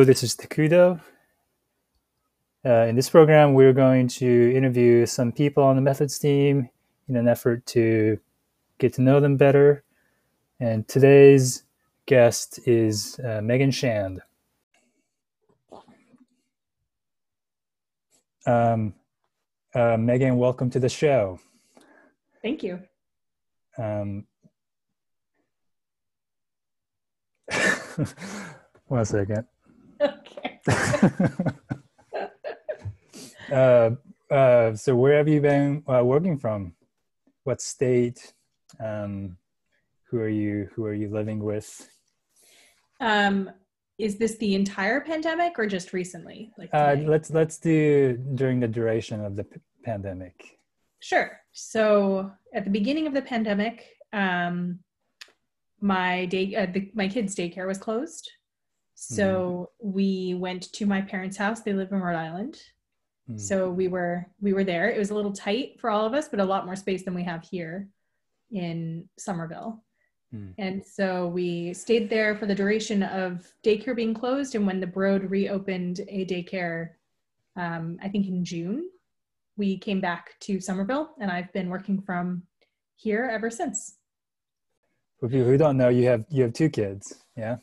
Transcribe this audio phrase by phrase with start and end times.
[0.00, 0.98] Hello, this is Takudo.
[2.64, 6.70] Uh, in this program, we're going to interview some people on the methods team
[7.06, 8.18] in an effort to
[8.78, 9.84] get to know them better.
[10.58, 11.64] And today's
[12.06, 14.22] guest is uh, Megan Shand.
[18.46, 18.94] Um,
[19.74, 21.38] uh, Megan, welcome to the show.
[22.40, 22.80] Thank you.
[23.76, 24.24] Um,
[28.86, 29.44] one second.
[30.08, 30.60] Okay.
[33.52, 33.90] uh,
[34.30, 36.74] uh, so where have you been uh, working from?
[37.44, 38.32] What state?
[38.82, 39.36] Um,
[40.08, 40.68] who are you?
[40.74, 41.88] Who are you living with?
[43.00, 43.50] Um,
[43.98, 46.52] is this the entire pandemic or just recently?
[46.56, 50.58] Like uh, let's let's do during the duration of the p- pandemic.
[51.00, 51.40] Sure.
[51.52, 54.80] So at the beginning of the pandemic, um,
[55.80, 58.30] my day uh, the, my kids' daycare was closed.
[59.02, 59.92] So mm.
[59.94, 61.62] we went to my parents' house.
[61.62, 62.60] They live in Rhode Island.
[63.30, 63.40] Mm.
[63.40, 64.90] So we were we were there.
[64.90, 67.14] It was a little tight for all of us, but a lot more space than
[67.14, 67.88] we have here
[68.52, 69.82] in Somerville.
[70.34, 70.52] Mm.
[70.58, 74.54] And so we stayed there for the duration of daycare being closed.
[74.54, 76.90] And when the Broad reopened a daycare,
[77.56, 78.90] um, I think in June,
[79.56, 82.42] we came back to Somerville, and I've been working from
[82.96, 83.96] here ever since.
[85.18, 87.56] For people who don't know, you have you have two kids, yeah.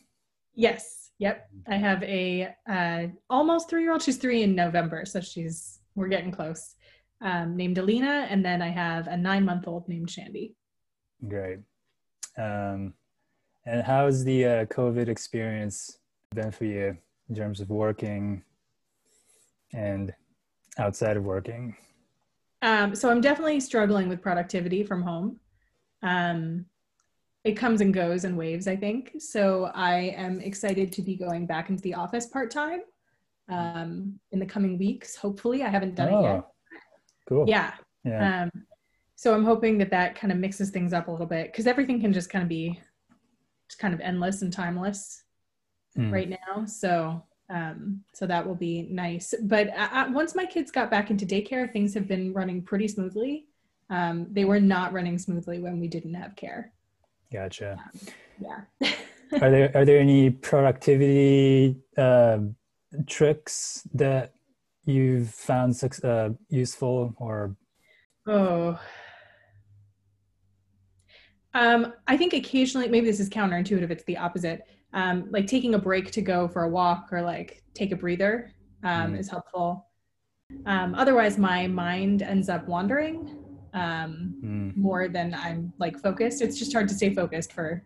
[0.56, 4.02] Yes, Yep, I have a uh, almost three year old.
[4.02, 6.74] She's three in November, so she's we're getting close.
[7.20, 10.54] Um, named Alina, and then I have a nine month old named Shandy.
[11.26, 11.58] Great.
[12.36, 12.94] Um,
[13.66, 15.98] and how's the uh, COVID experience
[16.32, 16.96] been for you
[17.28, 18.44] in terms of working
[19.74, 20.14] and
[20.78, 21.76] outside of working?
[22.62, 25.40] Um, so I'm definitely struggling with productivity from home.
[26.02, 26.66] Um,
[27.48, 29.12] it comes and goes in waves, I think.
[29.18, 32.80] So I am excited to be going back into the office part time
[33.48, 35.16] um, in the coming weeks.
[35.16, 36.34] Hopefully, I haven't done oh, it yet.
[36.36, 36.46] Oh,
[37.26, 37.44] cool.
[37.48, 37.72] Yeah.
[38.04, 38.42] Yeah.
[38.42, 38.50] Um,
[39.16, 42.00] so I'm hoping that that kind of mixes things up a little bit because everything
[42.00, 42.78] can just kind of be
[43.66, 45.24] just kind of endless and timeless
[45.96, 46.12] mm.
[46.12, 46.66] right now.
[46.66, 49.34] So um, so that will be nice.
[49.42, 52.88] But uh, uh, once my kids got back into daycare, things have been running pretty
[52.88, 53.46] smoothly.
[53.88, 56.72] Um, they were not running smoothly when we didn't have care.
[57.32, 57.72] Gotcha.
[57.72, 58.08] Um,
[58.40, 58.90] yeah.
[59.42, 62.38] are there are there any productivity uh,
[63.06, 64.32] tricks that
[64.84, 67.56] you've found uh, useful or?
[68.26, 68.78] Oh.
[71.54, 73.90] Um, I think occasionally, maybe this is counterintuitive.
[73.90, 74.62] It's the opposite.
[74.94, 78.52] Um, like taking a break to go for a walk or like take a breather
[78.84, 79.18] um, mm.
[79.18, 79.86] is helpful.
[80.64, 83.36] Um, otherwise, my mind ends up wandering
[83.78, 84.76] um, mm.
[84.76, 86.42] more than I'm like focused.
[86.42, 87.84] It's just hard to stay focused for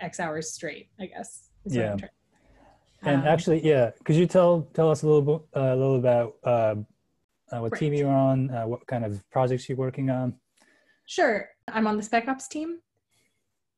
[0.00, 1.50] X hours straight, I guess.
[1.64, 1.96] Yeah.
[3.02, 5.96] And um, actually, yeah, could you tell tell us a little bit uh, a little
[5.96, 6.74] about uh,
[7.52, 7.78] uh, what right.
[7.78, 10.34] team you're on, uh, what kind of projects you're working on?
[11.06, 12.78] Sure, I'm on the Spec Ops team,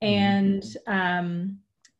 [0.02, 0.06] mm-hmm.
[0.06, 1.58] and um,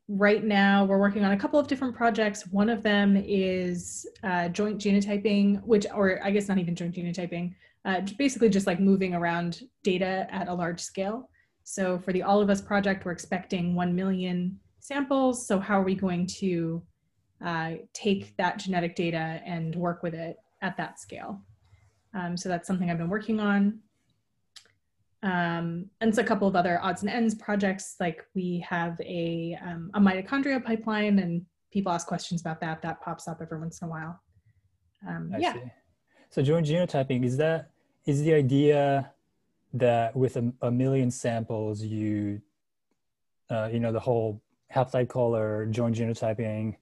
[0.09, 2.47] right now we're working on a couple of different projects.
[2.47, 7.55] One of them is uh, joint genotyping, which, or I guess not even joint genotyping,
[7.87, 11.31] uh, basically just like moving around data at a large scale.
[11.63, 15.47] So for the All of Us project, we're expecting 1 million samples.
[15.47, 16.83] So how are we going to
[17.45, 21.41] uh, take that genetic data and work with it at that scale?
[22.13, 23.79] Um, so that's something I've been working on.
[25.23, 29.57] Um, and it's a couple of other odds and ends projects, like we have a,
[29.65, 32.83] um, a mitochondria pipeline and people ask questions about that.
[32.83, 34.21] That pops up every once in a while.
[35.07, 35.53] Um, yeah.
[35.55, 35.61] See.
[36.31, 37.71] So joint genotyping, is that
[38.07, 39.13] is the idea
[39.75, 42.41] that with a, a million samples, you,
[43.51, 44.41] uh, you know, the whole
[44.75, 46.77] haplotype caller, joint genotyping,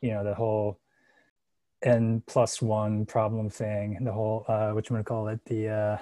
[0.00, 0.78] you know, the whole
[1.82, 5.98] n plus one problem thing, the whole, uh, want to call it, the, uh,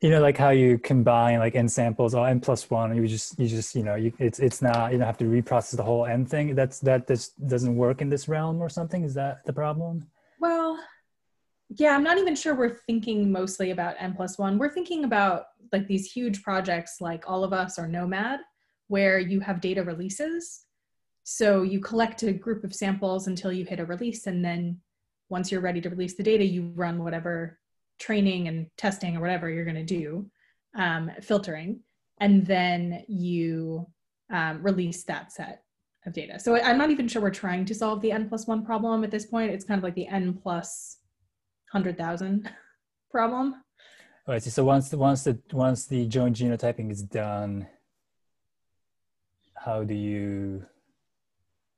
[0.00, 3.38] you know, like how you combine like n samples or n plus one, you just,
[3.38, 6.06] you just, you know, you, it's, it's not, you don't have to reprocess the whole
[6.06, 6.54] n thing.
[6.54, 9.04] That's, that this doesn't work in this realm or something.
[9.04, 10.06] Is that the problem?
[10.38, 10.78] Well,
[11.76, 14.58] yeah i'm not even sure we're thinking mostly about n plus one.
[14.58, 18.38] We're thinking about like these huge projects like all of us or gnomAD
[18.88, 20.64] where you have data releases.
[21.22, 24.80] So you collect a group of samples until you hit a release and then
[25.28, 27.60] once you're ready to release the data you run whatever
[28.00, 30.28] training and testing or whatever you're going to do
[30.74, 31.80] um, filtering
[32.18, 33.86] and then you
[34.32, 35.62] um, release that set
[36.06, 36.40] of data.
[36.40, 39.10] So i'm not even sure we're trying to solve the n plus one problem at
[39.12, 39.52] this point.
[39.52, 40.96] It's kind of like the n plus
[41.72, 42.50] hundred thousand
[43.10, 43.54] problem.
[44.26, 44.42] All right.
[44.42, 47.66] So once the once the once the joint genotyping is done,
[49.54, 50.66] how do you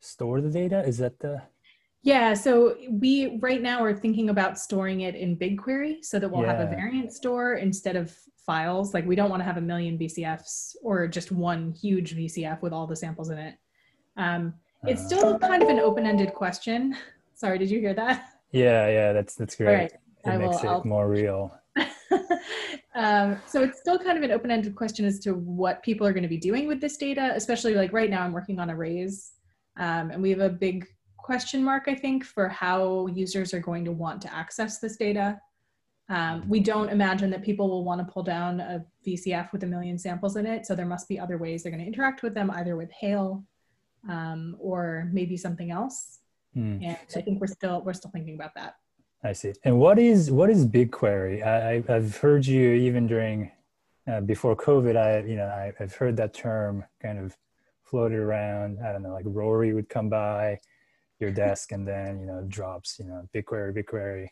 [0.01, 0.85] store the data?
[0.85, 1.43] Is that the
[2.05, 6.45] yeah, so we right now are thinking about storing it in BigQuery so that we'll
[6.45, 8.13] have a variant store instead of
[8.45, 8.93] files.
[8.93, 12.73] Like we don't want to have a million VCFs or just one huge VCF with
[12.73, 13.55] all the samples in it.
[14.17, 14.55] Um,
[14.85, 16.97] it's Uh, still kind of an open-ended question.
[17.35, 18.32] Sorry, did you hear that?
[18.53, 19.75] Yeah, yeah, that's that's great.
[19.75, 21.59] right, It I will- makes it I'll- more real.
[22.95, 26.23] um, so it's still kind of an open-ended question as to what people are going
[26.23, 29.33] to be doing with this data, especially like right now I'm working on arrays.
[29.79, 33.85] Um, and we have a big question mark, I think, for how users are going
[33.87, 35.41] to want to access this data.
[36.11, 39.67] Um, we don't imagine that people will want to pull down a VCF with a
[39.67, 40.67] million samples in it.
[40.67, 43.43] So there must be other ways they're going to interact with them, either with Hail
[44.11, 46.19] um, or maybe something else.
[46.55, 46.79] Hmm.
[46.83, 48.77] And I think we're still we're still thinking about that.
[49.25, 49.53] I see.
[49.65, 51.45] And what is what is BigQuery?
[51.47, 53.51] I, I I've heard you even during
[54.11, 54.97] uh, before COVID.
[54.97, 57.37] I you know I, I've heard that term kind of
[57.85, 58.79] floated around.
[58.85, 60.59] I don't know, like Rory would come by
[61.21, 64.29] your desk and then you know drops you know BigQuery, BigQuery.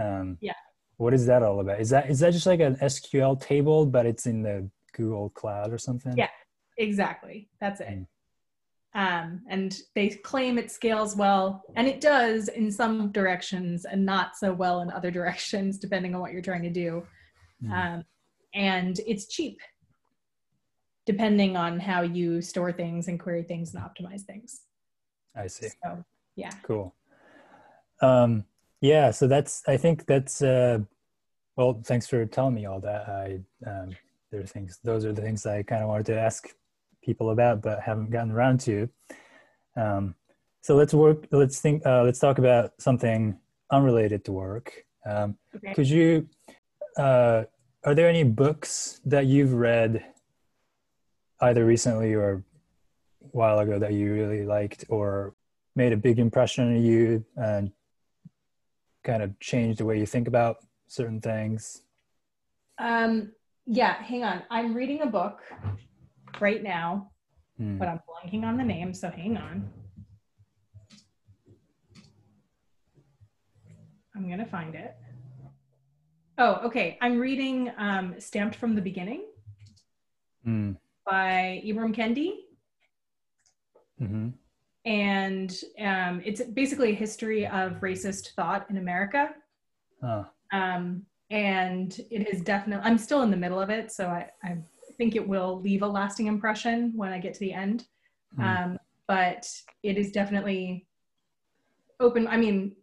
[0.00, 0.52] Um, Yeah.
[0.96, 1.80] What is that all about?
[1.80, 5.72] Is that is that just like an SQL table, but it's in the Google Cloud
[5.72, 6.16] or something?
[6.16, 6.28] Yeah.
[6.76, 7.48] Exactly.
[7.60, 7.88] That's it.
[7.88, 8.06] Mm.
[8.94, 14.36] Um, and they claim it scales well, and it does in some directions and not
[14.36, 17.06] so well in other directions, depending on what you're trying to do.
[17.62, 17.72] Mm.
[17.72, 18.04] Um,
[18.54, 19.60] and it's cheap,
[21.06, 24.62] depending on how you store things and query things and optimize things.
[25.36, 25.68] I see.
[25.84, 26.04] So,
[26.34, 26.50] yeah.
[26.62, 26.94] Cool.
[28.00, 28.44] Um,
[28.80, 30.78] yeah, so that's I think that's uh,
[31.56, 31.80] well.
[31.84, 33.08] Thanks for telling me all that.
[33.08, 33.90] I um,
[34.30, 34.78] there are things.
[34.84, 36.48] Those are the things I kind of wanted to ask
[37.08, 38.86] people about, but haven't gotten around to.
[39.76, 40.14] Um,
[40.60, 41.26] so let's work.
[41.32, 41.84] Let's think.
[41.86, 43.38] Uh, let's talk about something
[43.72, 44.84] unrelated to work.
[45.06, 45.72] Um, Okay.
[45.74, 46.28] could you?
[46.98, 47.44] Uh,
[47.84, 50.04] are there any books that you've read,
[51.40, 52.42] either recently or a
[53.40, 55.34] while ago, that you really liked or
[55.74, 57.72] made a big impression on you and
[59.04, 60.56] kind of changed the way you think about
[60.88, 61.82] certain things?
[62.78, 63.32] Um,
[63.64, 64.42] yeah, hang on.
[64.50, 65.38] I'm reading a book
[66.40, 67.10] right now,
[67.56, 67.78] Hmm.
[67.78, 69.68] but I'm blanking on the name, so hang on.
[74.14, 74.96] I'm gonna find it.
[76.38, 76.98] Oh, okay.
[77.00, 79.24] I'm reading um, Stamped from the Beginning
[80.44, 80.72] Hmm.
[81.04, 82.44] by Ibram Kendi.
[84.00, 84.28] Mm-hmm.
[84.84, 89.30] And um, it's basically a history of racist thought in America.
[90.02, 90.24] Huh.
[90.52, 94.58] Um, and it is definitely, I'm still in the middle of it, so I, I
[94.98, 97.86] think it will leave a lasting impression when I get to the end.
[98.36, 98.42] Hmm.
[98.42, 99.50] Um, but
[99.82, 100.86] it is definitely
[101.98, 102.28] open.
[102.28, 102.76] I mean,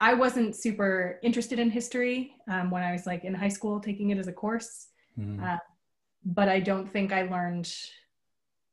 [0.00, 4.10] I wasn't super interested in history um, when I was like in high school taking
[4.10, 5.42] it as a course, Hmm.
[5.42, 5.58] uh,
[6.24, 7.72] but I don't think I learned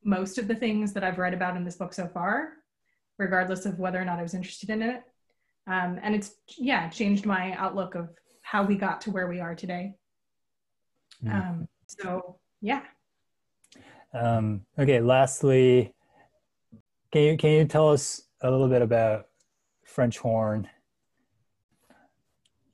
[0.03, 2.53] most of the things that I've read about in this book so far,
[3.19, 5.03] regardless of whether or not I was interested in it.
[5.67, 8.09] Um, and it's, yeah, changed my outlook of
[8.41, 9.93] how we got to where we are today.
[11.21, 11.31] Hmm.
[11.31, 12.81] Um, so, yeah.
[14.13, 14.99] Um, okay.
[14.99, 15.93] Lastly,
[17.11, 19.27] can you can you tell us a little bit about
[19.85, 20.67] French horn?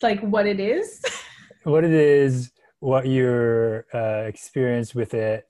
[0.01, 1.01] Like what it is.
[1.63, 5.45] What it is, what your uh, experience with it,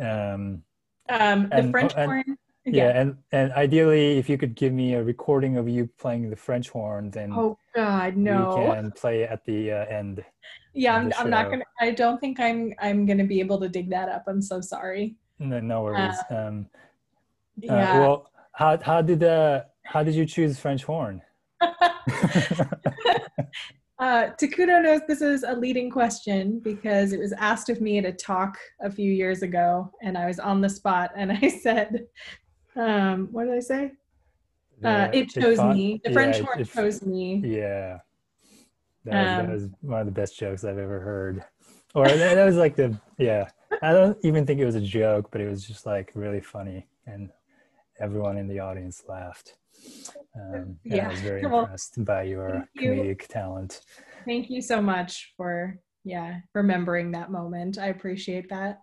[0.00, 0.62] um,
[1.10, 2.74] Um, the And- French and- horn.
[2.74, 3.00] yeah.
[3.00, 6.68] and and ideally, if you could give me a recording of you playing the French
[6.70, 8.54] horn, then Oh God, we no.
[8.56, 10.24] can play at the uh, end.
[10.74, 11.64] Yeah, I'm, I'm not gonna.
[11.80, 12.72] I don't think I'm.
[12.80, 14.24] I'm gonna be able to dig that up.
[14.26, 15.16] I'm so sorry.
[15.38, 16.16] No, no worries.
[16.30, 16.66] um,
[17.70, 18.00] uh, Yeah.
[18.00, 21.22] well, how how did uh how did you choose French horn?
[21.60, 21.68] uh,
[23.98, 28.12] Takudo knows this is a leading question because it was asked of me at a
[28.12, 32.06] talk a few years ago, and I was on the spot, and I said,
[32.76, 33.92] um, "What did I say?
[34.82, 36.00] Uh, The- it chose fun- me.
[36.04, 38.00] The French it- horn it- chose me." Yeah,
[39.04, 41.44] that was, Um, that was one of the best jokes I've ever heard.
[41.94, 43.48] Or that, that was like the yeah.
[43.82, 46.88] I don't even think it was a joke, but it was just like really funny,
[47.06, 47.30] and
[47.98, 49.56] everyone in the audience laughed.
[50.34, 52.90] Um, and I was very Well, impressed by your thank you.
[52.92, 53.82] comedic talent.
[54.26, 57.78] Thank you so much for yeah remembering that moment.
[57.78, 58.80] I appreciate that.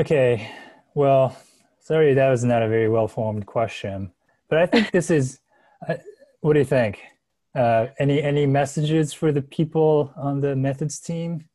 [0.00, 0.50] Okay,
[0.96, 1.36] well,
[1.80, 4.10] sorry that was not a very well formed question,
[4.48, 5.38] but I think this is.
[5.86, 5.98] I
[6.40, 7.00] what do you think?
[7.54, 11.48] Uh, any any messages for the people on the methods team?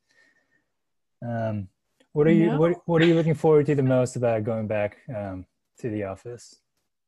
[1.28, 1.68] Um,
[2.14, 2.60] what are you No.
[2.60, 5.46] what What are you looking forward to the most about going back um,
[5.80, 6.56] to the office?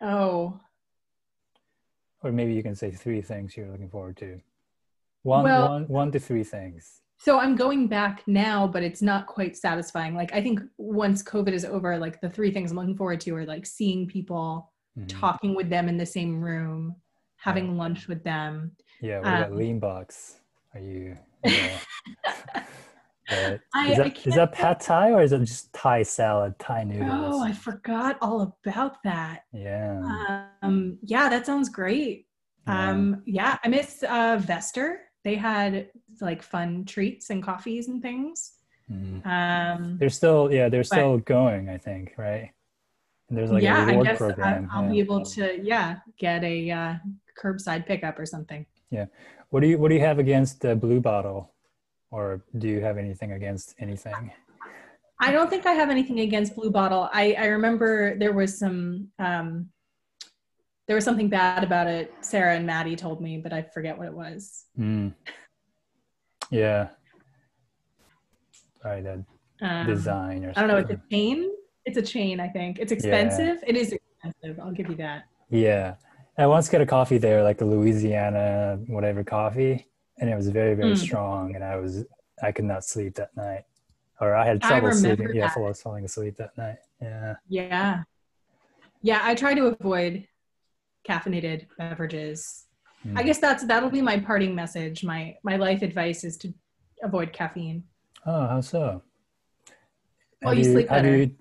[0.02, 0.60] Oh,
[2.24, 4.40] Or maybe you can say three things you're looking forward to.
[5.24, 7.00] One Well- one one to three things.
[7.18, 10.14] So I'm going back now, but it's not quite satisfying.
[10.14, 10.60] Like I think
[10.94, 14.08] once COVID is over, like the three things I'm looking forward to are like seeing
[14.08, 15.06] people, Mhm.
[15.08, 16.96] talking with them in the same room,
[17.38, 18.76] having lunch with them.
[19.02, 20.40] Yeah, what Um, lean box?
[20.74, 21.18] Are you?
[21.44, 21.78] Yeah.
[23.30, 26.84] But I- is that is that pad thai or is it just Thai salad, Thai
[26.84, 27.10] noodles?
[27.36, 29.44] Oh, I forgot all about that.
[29.54, 30.48] yeah.
[30.62, 32.28] Um, yeah, that sounds great.
[32.68, 32.90] yeah.
[32.90, 34.98] Um, yeah, I miss uh, Vester.
[35.24, 38.56] They had like fun treats and coffees and things.
[38.92, 39.26] Mhm.
[39.26, 42.52] Um, They're still yeah, they're but- still going, I think, right?
[43.30, 44.70] And there's like yeah, a I reward guess I- program.
[44.72, 44.90] I'll yeah.
[44.92, 46.94] be able to yeah get a uh,
[47.42, 48.66] curbside pickup or something.
[48.90, 49.06] Yeah.
[49.50, 51.52] What do you what do you have against the blue bottle?
[52.12, 54.32] Or do you have anything against anything?
[55.20, 57.10] I don't think I have anything against Blue Bottle.
[57.14, 59.70] I, I remember there was some um,
[60.86, 62.14] there was something bad about it.
[62.22, 64.66] Sarah and Maddie told me, but I forget what it was.
[64.78, 65.14] Mm.
[66.52, 66.90] Yeah.
[68.84, 69.20] Sorry, that
[69.62, 70.78] Um, design or I don't know.
[70.78, 71.50] It's a chain.
[71.86, 72.40] It's a chain.
[72.42, 73.64] I think it's expensive.
[73.66, 74.60] It is expensive.
[74.60, 75.24] I'll give you that.
[75.50, 75.96] Yeah.
[76.38, 79.88] I once got a coffee there, like a Louisiana whatever coffee,
[80.20, 80.98] and it was very, very Mm.
[80.98, 81.56] strong.
[81.56, 82.06] And I was,
[82.42, 83.64] I could not sleep that night,
[84.20, 85.36] or I had trouble remember sleeping.
[85.36, 86.78] Yeah, I was falling asleep that night.
[87.02, 87.36] Yeah.
[87.48, 88.04] Yeah,
[89.02, 89.20] yeah.
[89.24, 90.28] I try to avoid
[91.08, 92.66] caffeinated beverages.
[93.06, 93.18] Mm.
[93.20, 95.04] I guess that's that'll be my parting message.
[95.04, 96.54] My my life advice is to
[97.04, 97.84] avoid caffeine.
[98.26, 99.02] Oh, how so?
[100.42, 101.18] Well, you sleep have better.
[101.18, 101.36] you-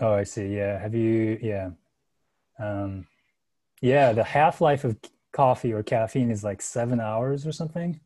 [0.00, 0.46] oh, I see.
[0.56, 0.78] Yeah.
[0.78, 1.38] Have you?
[1.42, 1.70] Yeah.
[2.58, 3.06] Um,
[3.80, 4.12] yeah.
[4.12, 4.96] The half life of
[5.32, 8.00] coffee or caffeine is like seven hours or something.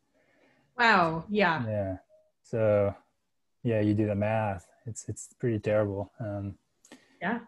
[0.78, 1.24] Wow.
[1.28, 1.64] Yeah.
[1.66, 1.96] Yeah.
[2.42, 2.94] So,
[3.62, 4.66] yeah, you do the math.
[4.86, 6.10] It's it's pretty terrible.
[6.18, 6.54] Um,
[7.20, 7.40] Yeah.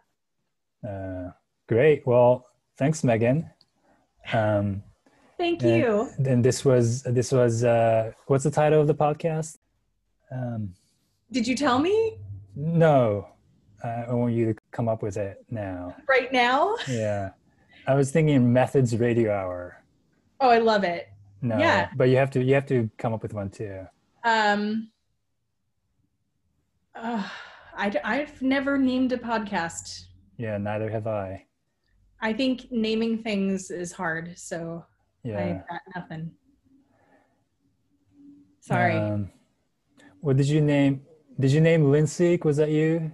[0.86, 1.30] uh,
[1.66, 2.06] great.
[2.06, 2.46] Well,
[2.76, 3.50] thanks, Megan.
[4.32, 4.82] Um,
[5.38, 6.10] Thank and you.
[6.18, 9.58] Then this was this was uh, what's the title of the podcast?
[10.32, 10.74] Um,
[11.30, 12.18] Did you tell me
[12.54, 13.28] no,
[13.82, 15.96] I want you to come up with it now.
[16.08, 16.76] right now?
[16.88, 17.30] Yeah,
[17.86, 19.82] I was thinking methods radio hour.
[20.40, 21.08] Oh, I love it.
[21.40, 21.88] No, Yeah.
[21.96, 23.86] but you have to you have to come up with one too.
[24.24, 24.90] Um,
[26.94, 27.26] uh,
[27.76, 30.04] I, I've never named a podcast.
[30.36, 31.46] Yeah, neither have I.
[32.20, 34.84] I think naming things is hard, so
[35.24, 35.38] Yeah.
[35.68, 36.30] I got nothing.
[38.60, 38.96] Sorry.
[38.96, 39.30] Um,
[40.22, 41.02] what did you name?
[41.38, 42.38] Did you name Lindsay?
[42.42, 43.12] Was that you?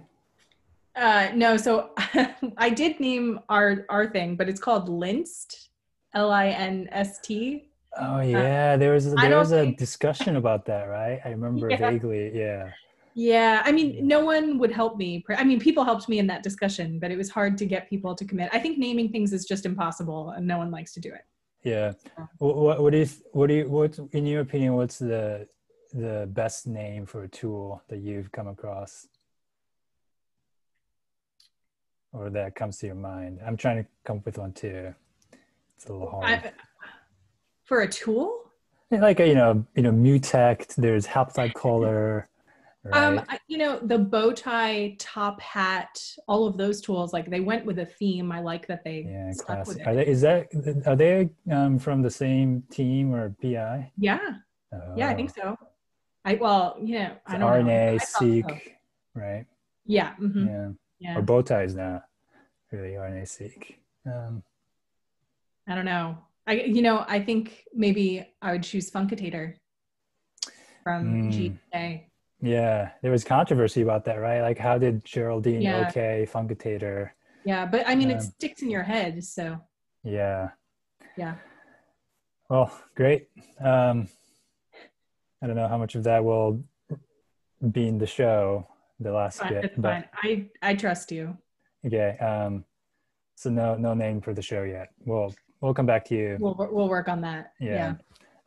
[0.95, 1.91] Uh, no, so
[2.57, 5.67] I did name our our thing, but it's called Linst,
[6.13, 7.65] L I N S T.
[7.99, 11.19] Oh yeah, there was Uh, there was a think- discussion about that, right?
[11.25, 11.77] I remember Yeah.
[11.91, 12.31] vaguely.
[12.37, 12.71] Yeah.
[13.15, 15.25] Yeah, I mean, no one would help me.
[15.35, 18.13] I mean, people helped me in that discussion, but it was hard to get people
[18.15, 18.47] to commit.
[18.53, 21.25] I think naming things is just impossible, and no one likes to do it.
[21.63, 21.93] Yeah.
[22.37, 24.75] What, what, what th- what do you what in your opinion?
[24.75, 25.47] What's the
[25.93, 29.07] the best name for a tool that you've come across,
[32.13, 33.39] or that comes to your mind?
[33.45, 34.93] I'm trying to come up with one too.
[35.75, 36.25] It's a little hard.
[36.25, 36.51] I,
[37.63, 38.49] for a tool,
[38.91, 40.75] like a, you know, you know, Mutect.
[40.75, 42.27] There's Haplotype Caller.
[42.83, 43.03] Right?
[43.03, 47.65] um, I, you know, the Bowtie, top hat, all of those tools, like they went
[47.65, 48.31] with a theme.
[48.31, 49.81] I like that they yeah, stuck with classic.
[49.81, 49.87] it.
[49.87, 50.07] Are they?
[50.07, 50.83] Is that?
[50.87, 53.91] Are they um, from the same team or PI?
[53.97, 54.17] yeah,
[54.95, 55.57] yeah, I think so.
[56.25, 57.47] I well, you know, I don't know.
[57.47, 58.57] RNA I seq, so.
[59.15, 59.45] right?
[59.85, 60.69] Yeah, mhm, Yeah.
[60.99, 61.17] yeah.
[61.17, 62.03] Or bow ties now.
[62.71, 63.79] Really RNA seq.
[64.05, 64.43] Um,
[65.67, 66.17] I don't know.
[66.45, 69.55] I you know, I think maybe I would choose Funcotator
[70.83, 71.57] from Mm.
[71.71, 72.09] GA.
[72.41, 74.41] yeah, there was controversy about that, right?
[74.41, 75.87] Like, how did Geraldine Yeah.
[75.87, 77.11] OK Funcotator?
[77.43, 79.59] Yeah, but I mean, it Um, sticks in your head, so
[80.03, 80.49] Yeah.
[81.17, 81.35] yeah.
[82.49, 83.29] Well, great.
[83.59, 84.07] Um,
[85.41, 86.63] I don't know how much of that will
[87.71, 88.67] be in the show,
[88.99, 90.49] the last Fine, bit, but fine.
[90.61, 91.37] I I trust you.
[91.85, 92.17] okay.
[92.17, 92.65] Um,
[93.35, 94.89] so no, no name for the show yet.
[95.05, 96.37] We'll we'll come back to you.
[96.39, 97.53] We'll we'll work on that.
[97.59, 97.73] Yeah.
[97.73, 97.93] Yeah.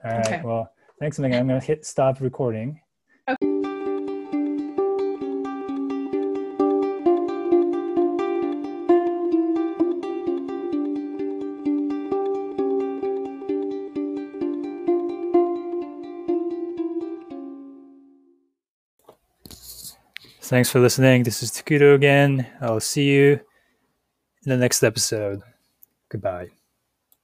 [0.04, 0.26] All right.
[0.26, 0.42] Okay.
[0.44, 0.70] Well,
[1.00, 1.38] thanks, Megan.
[1.40, 2.80] I'm gonna hit stop recording.
[20.52, 21.23] Thanks for listening.
[21.23, 22.47] This is Takudo again.
[22.61, 23.40] I'll see you
[24.44, 25.40] in the next episode.
[26.11, 26.50] Goodbye.